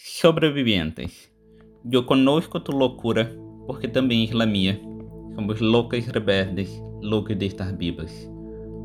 [0.00, 1.28] Sobrevivientes.
[1.90, 4.80] Eu conosco tu loucura, porque também és la minha.
[5.34, 6.70] Somos loucas rebeldes,
[7.02, 8.30] loucas de estar vivas.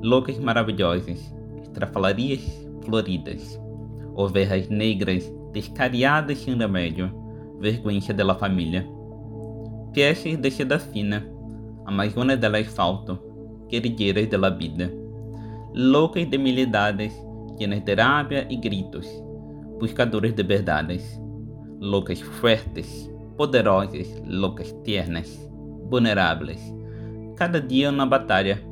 [0.02, 1.20] Loucas maravilhosas,
[1.62, 2.42] estrafalarias
[2.84, 3.62] floridas.
[4.16, 7.12] Ovelhas negras, descariadas sem remédio,
[7.60, 8.84] vergonha da família.
[9.94, 11.24] Pieces de seda fina,
[11.86, 13.20] amazonas del asfalto,
[13.70, 14.92] guerrilheiras da vida.
[15.76, 17.14] Loucas de mil idades,
[17.60, 19.08] llenas de rabia e gritos
[19.80, 21.20] buscadores de verdades,
[21.80, 25.50] loucas fuertes, poderosas, loucas tiernas,
[25.90, 26.62] vulneráveis.
[27.36, 28.64] Cada dia uma batalha,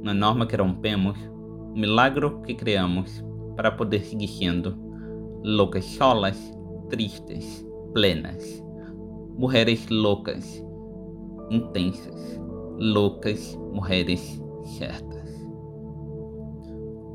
[0.00, 1.18] uma norma que rompemos,
[1.74, 3.24] um milagro que criamos
[3.56, 4.76] para poder seguir sendo
[5.42, 6.38] loucas solas,
[6.88, 8.62] tristes, plenas,
[9.36, 10.62] mulheres loucas,
[11.50, 12.40] intensas,
[12.78, 14.40] loucas mulheres
[14.78, 15.22] certas.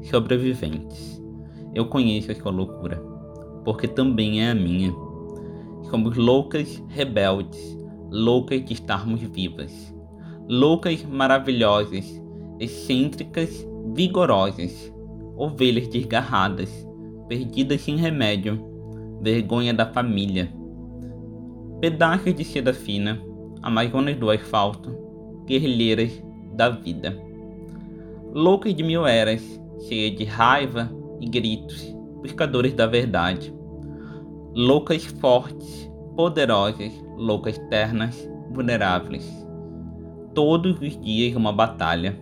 [0.02, 1.22] Sobreviventes.
[1.74, 3.17] Eu conheço a sua loucura
[3.64, 4.92] porque também é a minha.
[5.90, 7.78] Somos loucas rebeldes,
[8.12, 9.94] loucas de estarmos vivas,
[10.48, 12.22] loucas maravilhosas,
[12.60, 14.94] excêntricas, vigorosas,
[15.36, 16.70] ovelhas desgarradas,
[17.28, 18.60] perdidas sem remédio,
[19.22, 20.52] vergonha da família,
[21.80, 23.22] pedaços de seda fina,
[23.62, 24.96] amazonas do asfalto,
[25.46, 27.18] guerrilheiras da vida,
[28.34, 29.42] loucas de mil eras,
[29.88, 33.54] cheias de raiva e gritos, buscadores da verdade,
[34.58, 39.24] loucas fortes, poderosas, loucas ternas, vulneráveis.
[40.34, 42.20] Todos os dias uma batalha,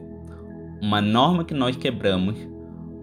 [0.82, 2.36] uma norma que nós quebramos,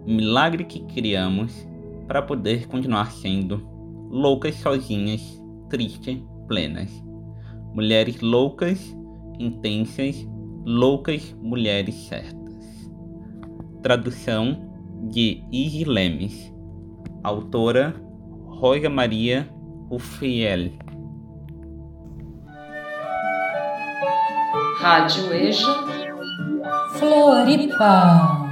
[0.06, 1.66] um milagre que criamos
[2.06, 3.66] para poder continuar sendo
[4.10, 6.90] loucas sozinhas, tristes, plenas.
[7.72, 8.94] Mulheres loucas,
[9.38, 10.28] intensas,
[10.62, 12.92] loucas mulheres certas.
[13.82, 14.70] Tradução
[15.10, 16.52] de Igi Lemes.
[17.24, 18.11] Autora
[18.62, 19.48] Rosa Maria
[19.90, 20.70] Rufiel.
[24.78, 25.66] Rádio EJA
[26.96, 28.46] Floripa.